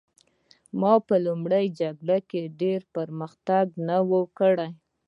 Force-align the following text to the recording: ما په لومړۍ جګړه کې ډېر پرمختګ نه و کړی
ما 0.79 0.93
په 1.07 1.15
لومړۍ 1.25 1.65
جګړه 1.79 2.17
کې 2.29 2.41
ډېر 2.61 2.79
پرمختګ 2.95 3.65
نه 3.87 3.97
و 4.09 4.11
کړی 4.39 4.69